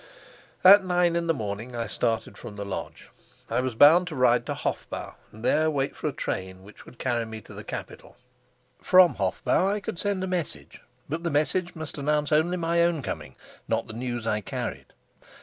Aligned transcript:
At 0.63 0.83
nine 0.83 1.15
in 1.15 1.27
the 1.27 1.31
morning 1.31 1.75
I 1.75 1.85
started 1.85 2.35
from 2.35 2.55
the 2.55 2.65
lodge. 2.65 3.11
I 3.51 3.59
was 3.61 3.75
bound 3.75 4.07
to 4.07 4.15
ride 4.15 4.47
to 4.47 4.55
Hofbau 4.55 5.13
and 5.31 5.45
there 5.45 5.69
wait 5.69 5.95
for 5.95 6.07
a 6.07 6.11
train 6.11 6.63
which 6.63 6.87
would 6.87 6.97
carry 6.97 7.23
me 7.23 7.39
to 7.41 7.53
the 7.53 7.63
capital. 7.63 8.17
From 8.81 9.17
Hofbau 9.17 9.67
I 9.67 9.79
could 9.79 9.99
send 9.99 10.23
a 10.23 10.27
message, 10.27 10.81
but 11.07 11.21
the 11.23 11.29
message 11.29 11.75
must 11.75 11.99
announce 11.99 12.31
only 12.31 12.57
my 12.57 12.81
own 12.81 13.03
coming, 13.03 13.35
not 13.67 13.85
the 13.85 13.93
news 13.93 14.25
I 14.25 14.41
carried. 14.41 14.87